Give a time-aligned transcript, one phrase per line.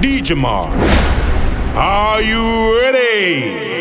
[0.00, 0.36] DJ.
[1.74, 3.77] Are you ready?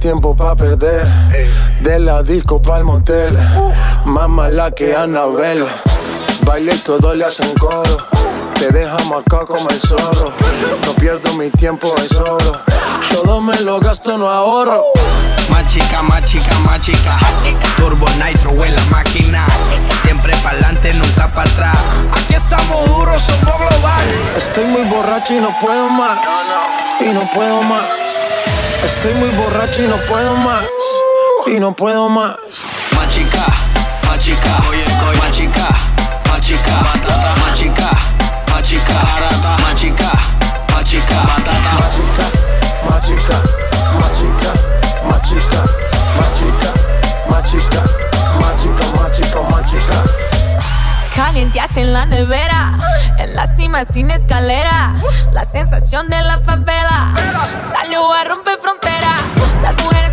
[0.00, 1.06] Tiempo para perder.
[1.82, 3.38] De la disco pa'l motel.
[4.06, 5.66] Más mala que Anabel.
[6.44, 8.19] Baile y todo le hacen coro.
[8.60, 10.34] Te deja marcado como el zorro.
[10.84, 12.60] No pierdo mi tiempo, es oro.
[13.10, 14.84] Todo me lo gasto, no ahorro.
[15.48, 17.16] Más chica, más chica, más chica.
[17.78, 19.46] Turbo Nitro en la máquina.
[20.02, 21.78] Siempre pa'lante, nunca para atrás.
[22.12, 24.08] Aquí estamos duros, somos global.
[24.36, 26.18] Estoy muy borracho y no puedo más.
[27.00, 27.86] Y no puedo más.
[28.84, 30.64] Estoy muy borracho y no puedo más.
[31.46, 32.36] Y no puedo más.
[32.94, 33.46] Más chica,
[34.06, 34.50] más chica.
[34.58, 35.68] Más chica, más chica.
[36.28, 36.72] Más chica,
[37.40, 38.19] más chica.
[38.60, 38.92] Más chica,
[39.62, 40.12] más chica.
[40.70, 41.72] Más chica, más chica,
[42.84, 43.34] más chica,
[43.88, 44.52] más chica,
[45.08, 45.64] más chica,
[47.30, 47.82] más chica,
[48.38, 50.04] más chica, más chica, más chica.
[51.16, 52.76] Calienteaste en la nevera,
[53.16, 54.92] en la cima sin escalera.
[55.32, 57.14] La sensación de la favela
[57.72, 59.16] salió a romper frontera.
[59.62, 60.09] Las mujeres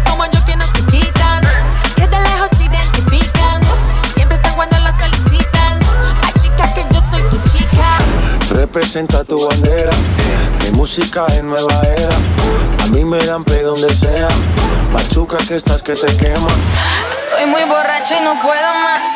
[8.67, 9.91] Representa tu bandera.
[10.61, 12.15] Mi música es nueva era.
[12.83, 14.27] A mí me dan play donde sea.
[14.91, 16.49] Machuca que estás que te quema.
[17.09, 19.09] Estoy muy borracha y no puedo más.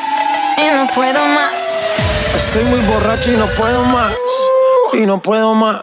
[0.57, 1.89] Y no puedo más.
[2.33, 4.13] Estoy muy borracho y no puedo más.
[4.93, 5.81] Y no puedo más.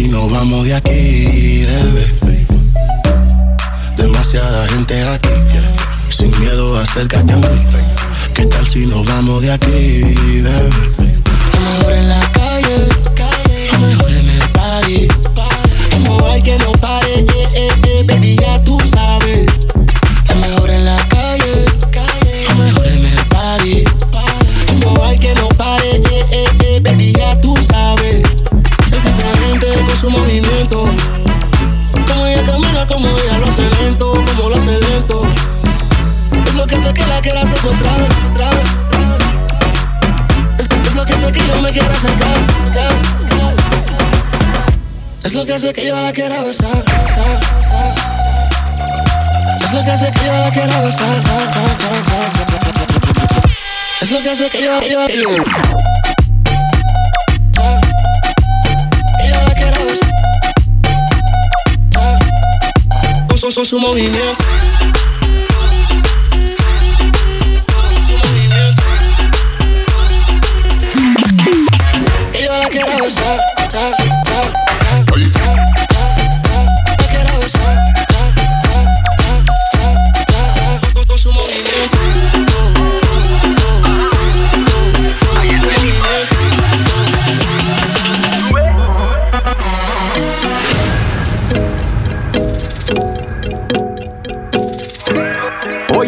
[0.00, 2.06] Si nos vamos de aquí, bebé?
[3.98, 5.28] Demasiada gente aquí,
[6.08, 7.66] sin miedo acércate a mí.
[8.32, 10.70] ¿Qué tal si nos vamos de aquí, bebé?
[11.54, 12.88] A mejor en la calle,
[45.50, 47.94] que hace que yo la quiera besar, besar, besar.
[49.60, 51.22] Es lo que hace que yo la quiera besar.
[54.00, 55.36] Es lo que hace que yo, yo, yo.
[59.28, 59.78] Yo la quiera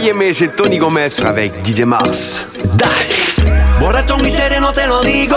[0.02, 2.44] Óyeme, c'est Tony Gomez avec DJ Mars.
[2.75, 2.90] Dale.
[3.78, 5.37] Borracho y sereno te lo digo.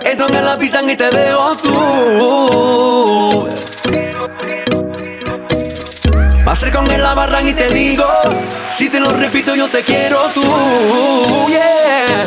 [0.00, 3.46] Entro en la pista y te veo tú.
[6.42, 8.06] Pasé con él la barra y te digo.
[8.70, 10.40] Si te lo repito, yo te quiero tú.
[11.48, 12.26] Yeah.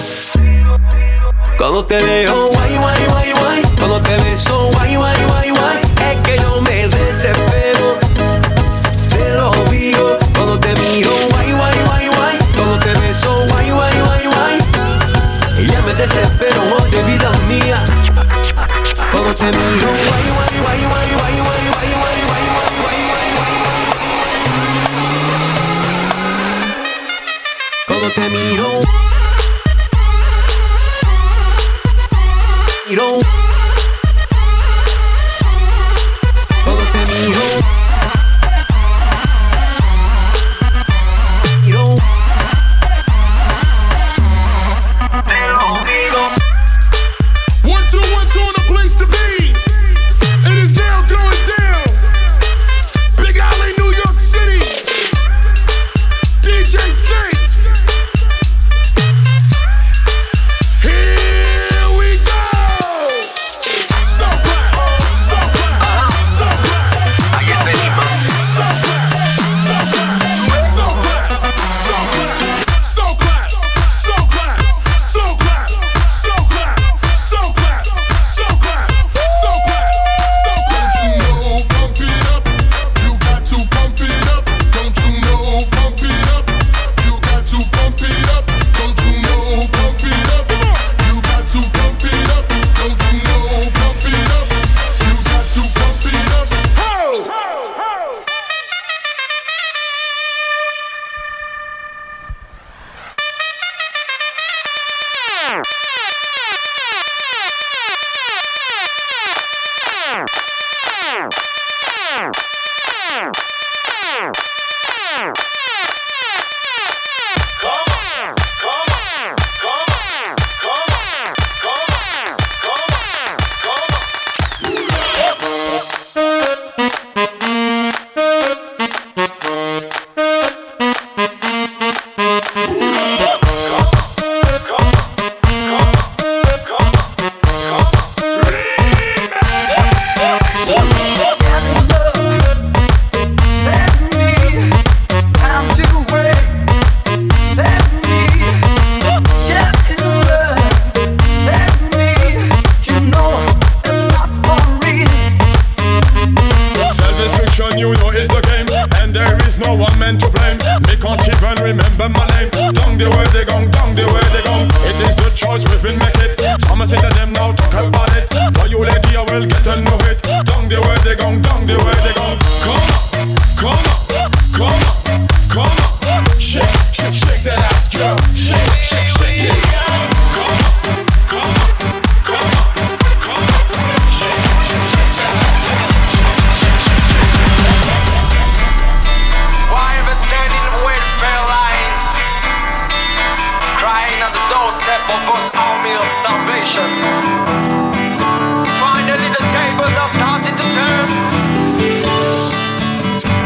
[1.58, 3.62] Cuando te veo, guay, guay, guay, guay.
[3.80, 5.35] Cuando te beso, guay, guay, guay,
[19.26, 21.06] のチェンジョンワイワイワイワイワイワイワイワイワイワイ
[27.88, 28.66] このセミ色
[32.92, 33.35] 色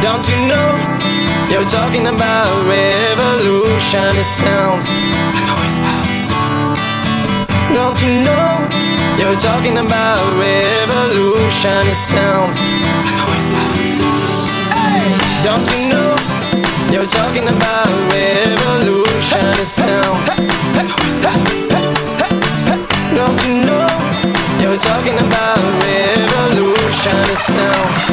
[0.09, 0.69] Don't you know
[1.51, 4.09] you're talking about revolution?
[4.17, 4.89] It sounds
[5.37, 5.93] like a whisper.
[7.77, 8.49] Don't you know
[9.21, 11.85] you're talking about revolution?
[11.85, 12.57] It sounds
[13.05, 13.61] like a whisper.
[14.73, 15.13] Hey!
[15.45, 16.17] Don't you know
[16.89, 19.45] you're talking about revolution?
[19.61, 20.25] It sounds
[20.73, 21.37] like a whisper.
[23.13, 23.85] Don't you know
[24.57, 27.13] you're talking about revolution?
[27.29, 28.09] It sounds.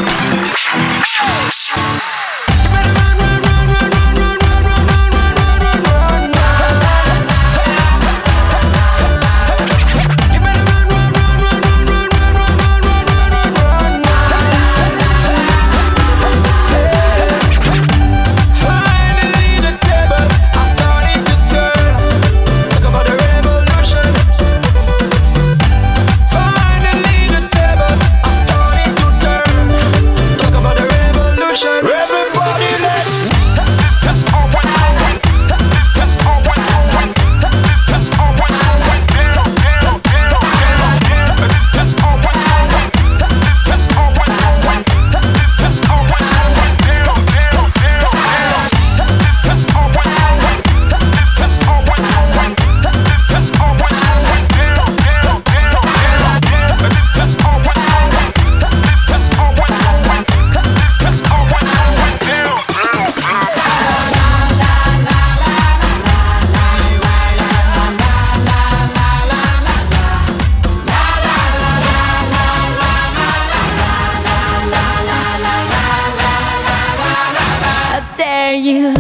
[78.47, 78.95] were you?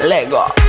[0.00, 0.61] Lego.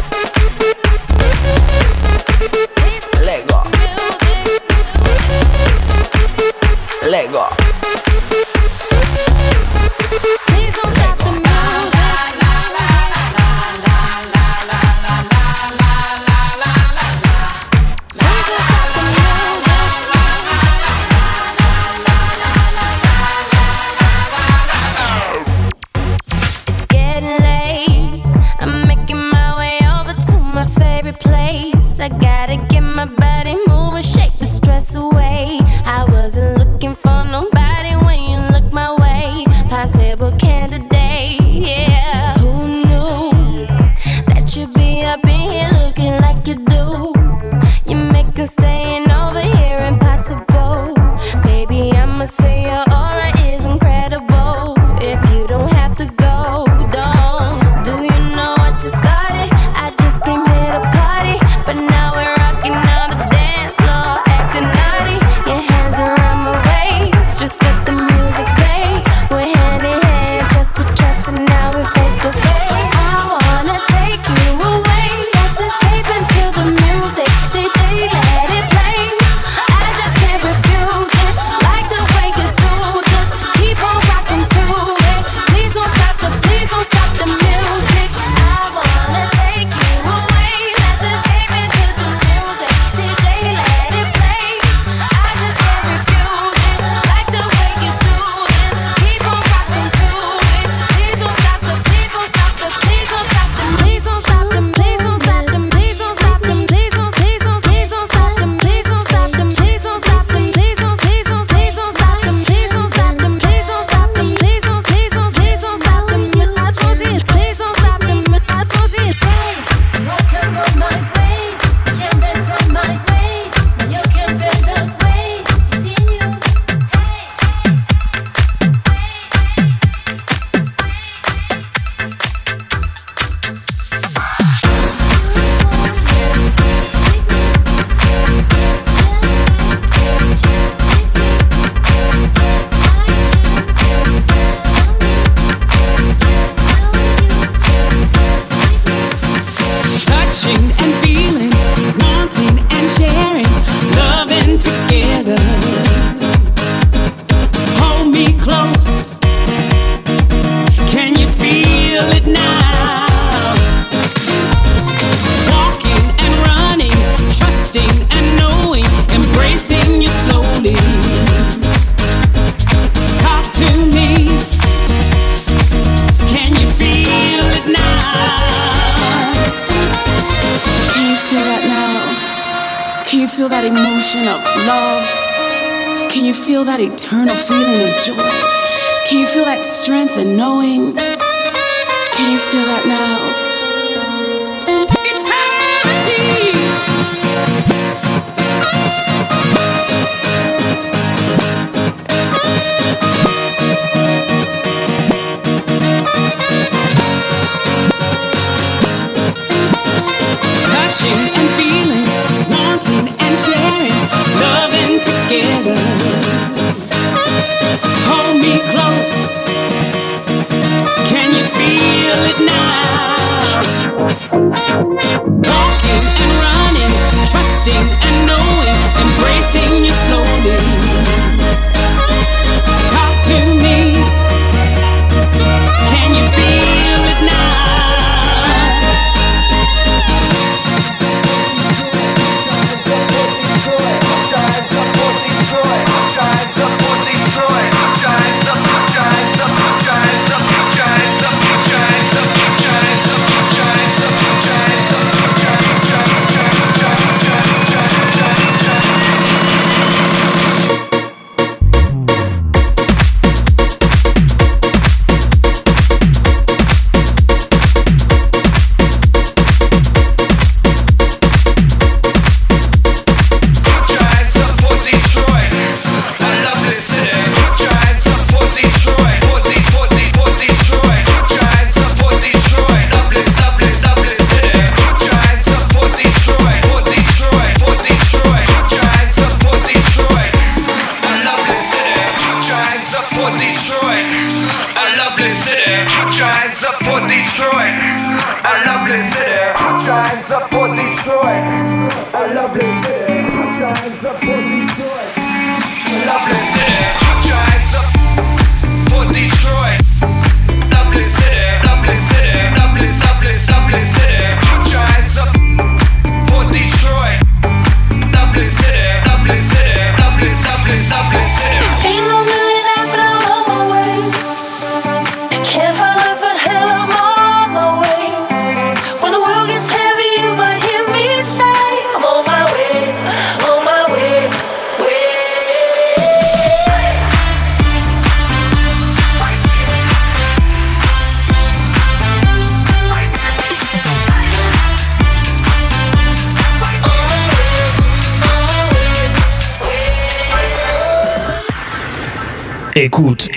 [352.84, 353.30] Écoute,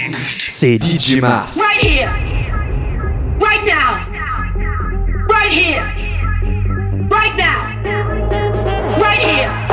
[0.49, 1.57] c'est DJ Mars.
[1.57, 2.11] Right here.
[3.39, 4.01] Right now.
[5.29, 5.85] Right here.
[7.09, 8.99] Right now.
[8.99, 9.67] Right here.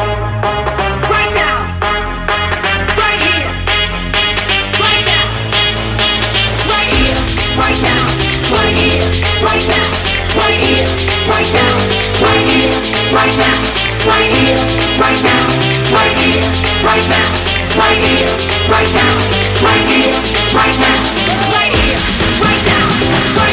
[13.13, 13.55] right now,
[14.05, 14.57] right here,
[14.99, 15.47] right now,
[15.93, 16.43] right here,
[16.83, 18.29] right now right now,
[18.69, 19.13] right now,
[19.63, 20.97] right now,
[21.49, 21.97] right here,
[22.41, 23.52] right now.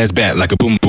[0.00, 0.79] Ass back like a boom.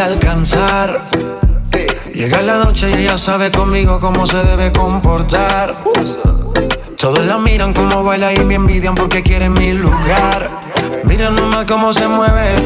[0.00, 1.02] alcanzar.
[2.12, 5.76] Llega la noche y ella sabe conmigo cómo se debe comportar.
[6.98, 10.50] Todos la miran como baila y me envidian porque quieren mi lugar.
[11.04, 12.56] Miren nomás cómo se mueve.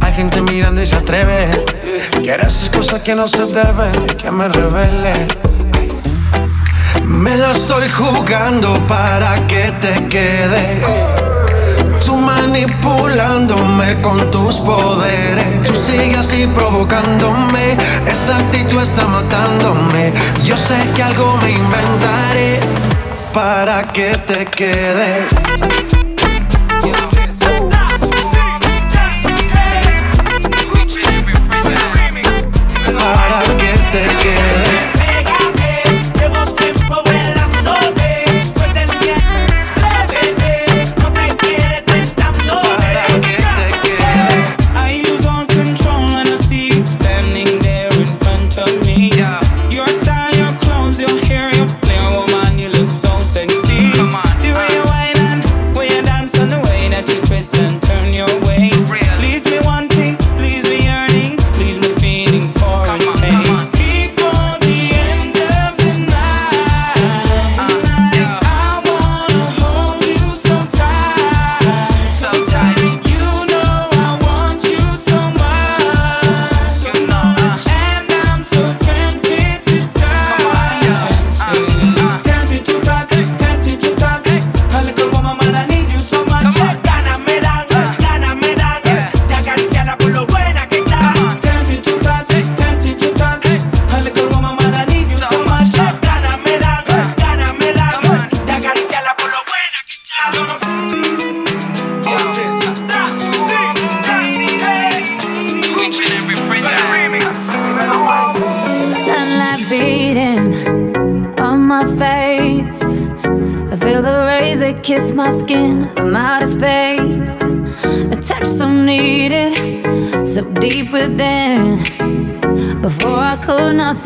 [0.00, 1.48] Hay gente mirando y se atreve.
[2.22, 5.12] Quiere hacer cosas que no se deben y que me revele.
[7.04, 11.19] Me la estoy jugando para que te quedes
[12.40, 15.62] manipulándome con tus poderes.
[15.62, 17.76] Tú sigues así provocándome,
[18.06, 20.12] esa actitud está matándome.
[20.44, 22.60] Yo sé que algo me inventaré
[23.32, 25.99] para que te quedes.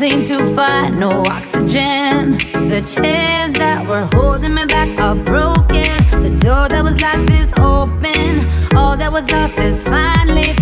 [0.09, 2.37] seem to find no oxygen.
[2.69, 5.93] The chairs that were holding me back are broken.
[6.25, 8.45] The door that was locked is open.
[8.77, 10.54] All that was lost is finally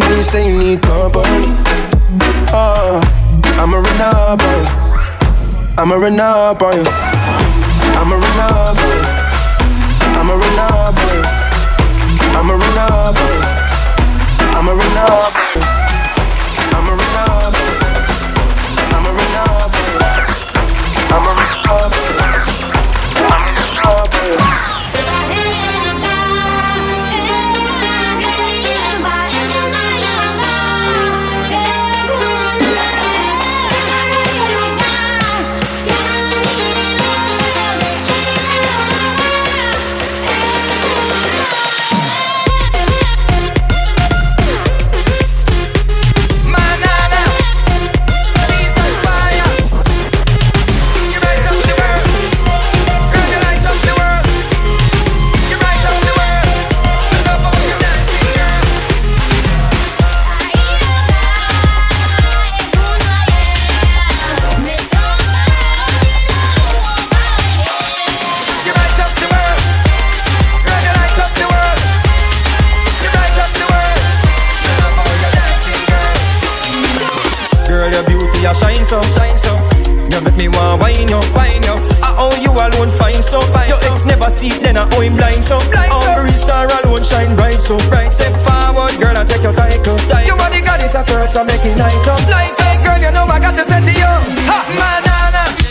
[0.00, 1.52] phone, you say you need company.
[2.52, 3.00] Oh,
[3.58, 4.66] I'ma run up on you.
[5.78, 6.84] I'ma run up on you.
[7.98, 9.08] I'ma run up on you.
[10.18, 11.24] I'ma run up on you.
[12.36, 13.48] I'ma run up on you.
[14.58, 15.47] I'ma run up
[81.08, 81.76] wine you, wine you.
[82.02, 85.00] I owe you alone fine so, fine Your ex never see it, then I owe
[85.00, 85.92] him blind so, blind.
[86.08, 88.12] Every star alone shine bright so, bright.
[88.12, 89.96] Step forward, girl, and take your title.
[90.24, 92.84] You are the goddess of earth, so make it light up, light up.
[92.84, 94.12] Girl, you know I got to set to you.
[94.48, 95.67] Ha, manana.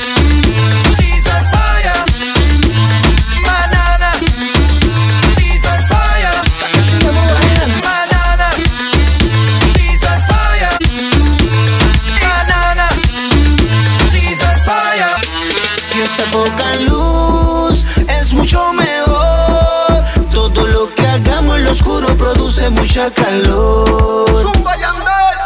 [16.08, 17.86] Esa poca luz
[18.22, 24.54] es mucho mejor, todo lo que hagamos en lo oscuro produce mucha calor.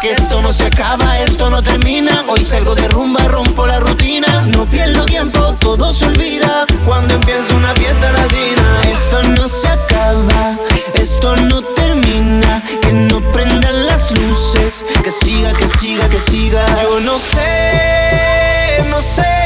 [0.01, 2.25] Que esto no se acaba, esto no termina.
[2.27, 4.41] Hoy salgo de rumba, rompo la rutina.
[4.47, 8.81] No pierdo tiempo, todo se olvida cuando empieza una fiesta latina.
[8.91, 10.57] Esto no se acaba,
[10.95, 12.63] esto no termina.
[12.81, 16.65] Que no prendan las luces, que siga, que siga, que siga.
[16.83, 19.40] Yo no sé, no sé.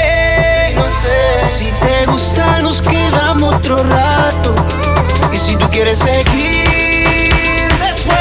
[1.47, 4.55] Si te gusta, nos quedamos otro rato.
[5.33, 8.17] Y si tú quieres seguir después,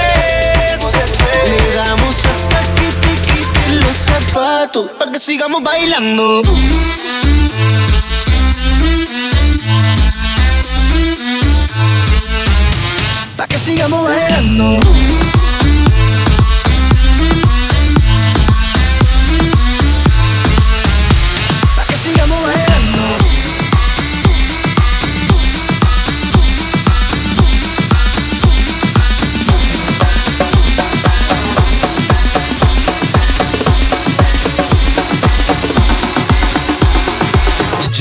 [1.46, 4.90] le damos hasta que te quiten los zapatos.
[4.98, 6.42] Pa' que sigamos bailando.
[13.36, 15.23] Pa' que sigamos bailando.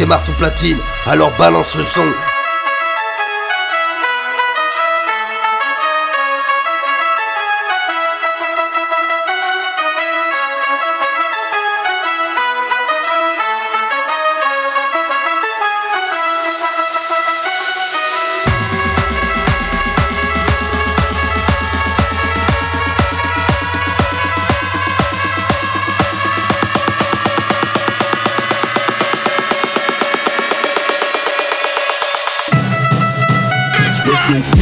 [0.06, 2.06] Mars au platine, alors balance le son.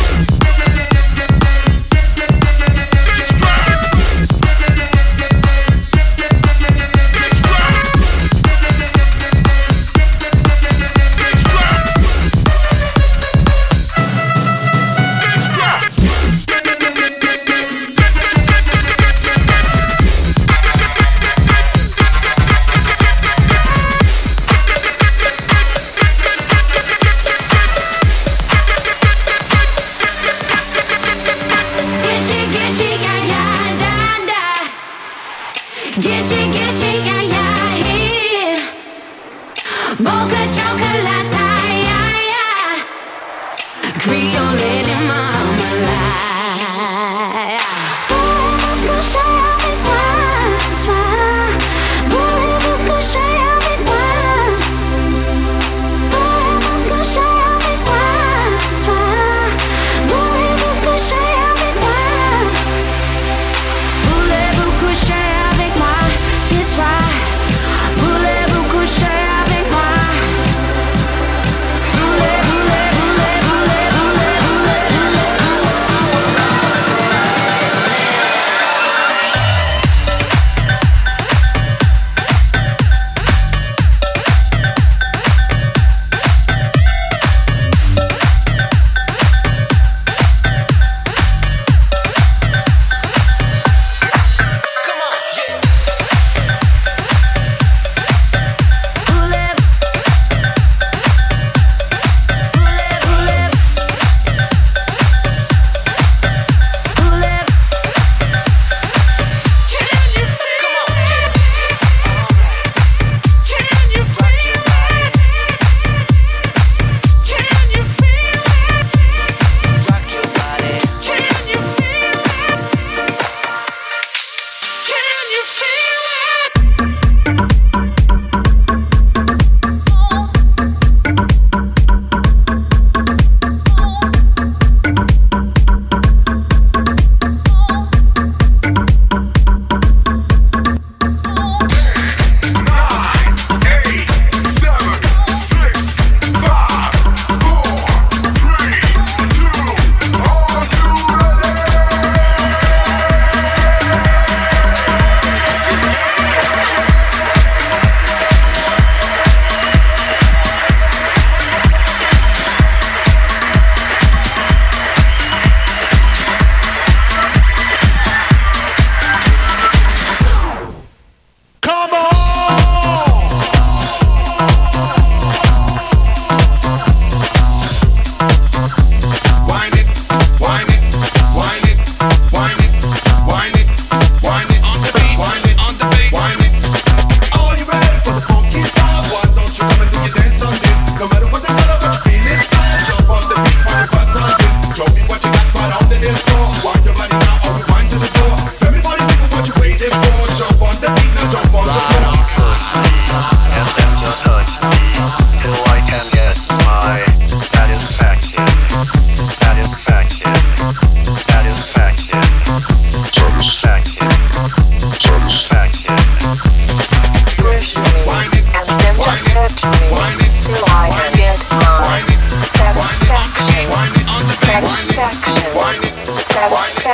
[0.01, 0.50] Yeah.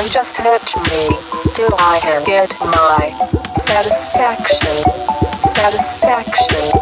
[0.00, 1.12] Then just hurt me,
[1.52, 3.12] till I can get my
[3.52, 4.80] satisfaction.
[5.44, 6.72] Satisfaction.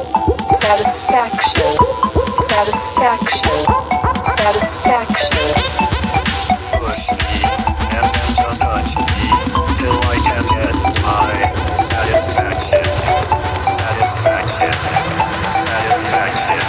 [0.46, 1.74] Satisfaction.
[2.36, 3.58] Satisfaction.
[4.22, 5.50] Satisfaction.
[6.78, 7.42] Push me,
[7.90, 8.06] and
[8.54, 9.34] touch me,
[9.74, 11.34] till I can get my
[11.74, 12.84] satisfaction.
[13.64, 14.72] Satisfaction.
[15.50, 16.60] Satisfaction.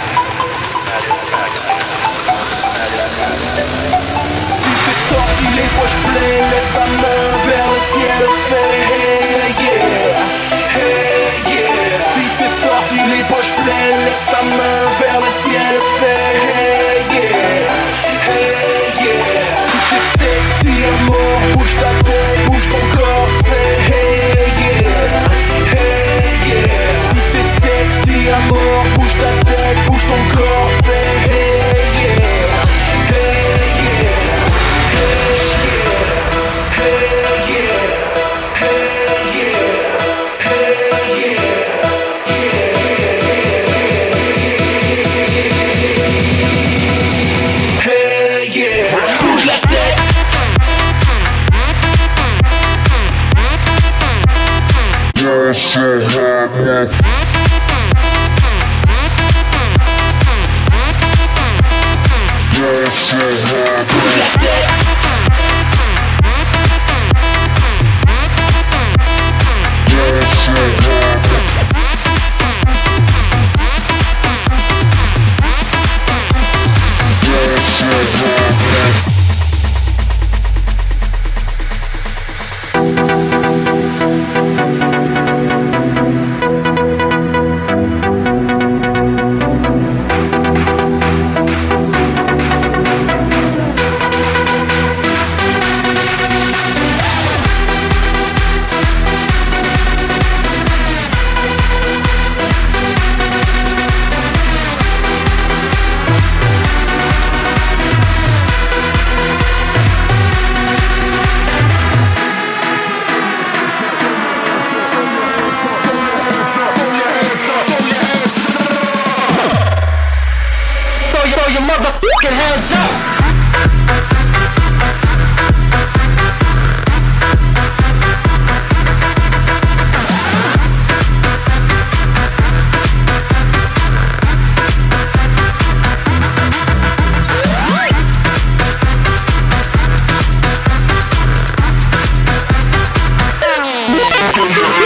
[0.74, 1.82] Satisfaction.
[2.74, 4.49] Satisfaction.
[4.80, 8.79] Si t'es sorti les poches pleines, lève ta main vers le ciel, fais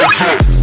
[0.09, 0.54] Show.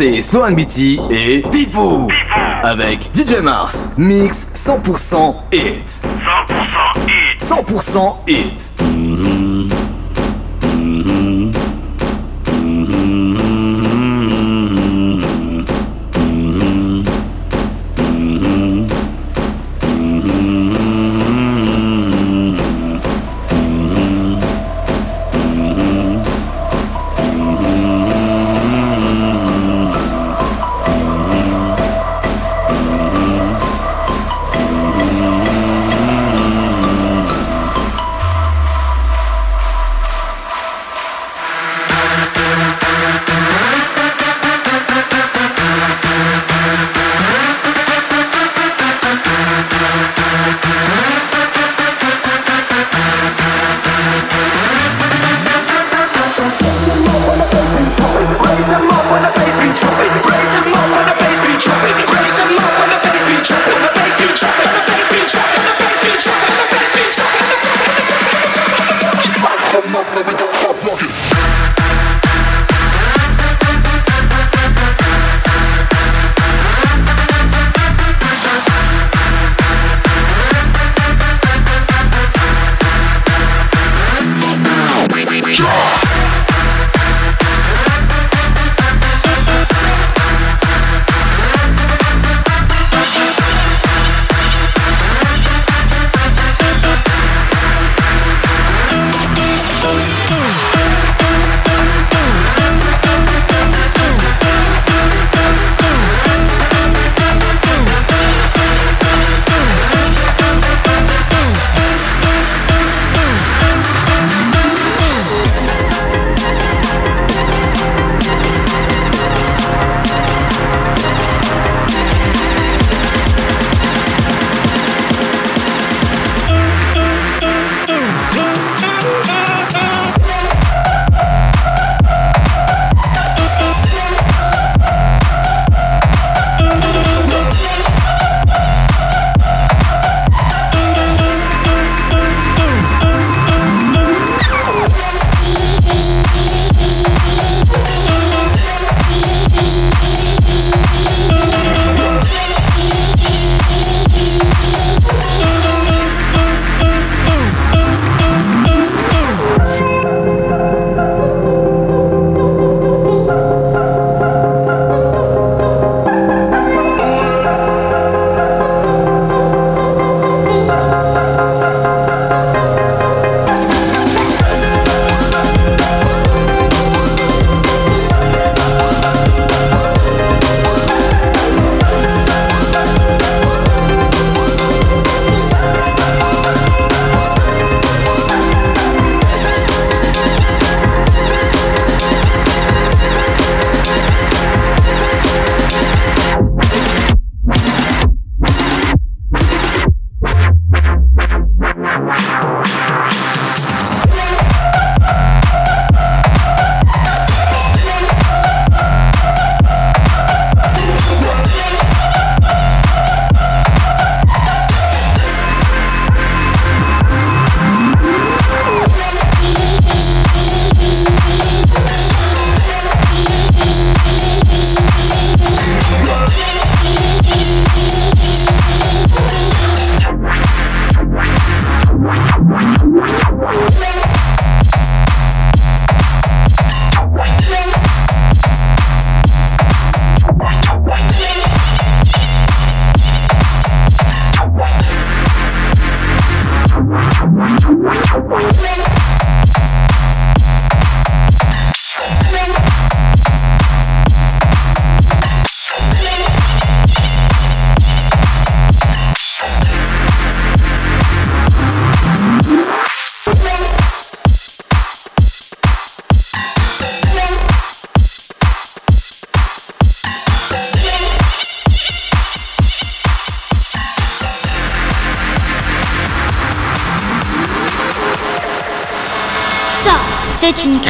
[0.00, 2.06] C'est Sloan BT et Dites-vous
[2.62, 6.04] avec DJ Mars, mix 100% hit.
[6.04, 7.42] 100% hit.
[7.42, 8.77] 100% hit.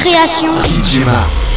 [0.09, 0.55] création.
[0.63, 1.48] Digimars.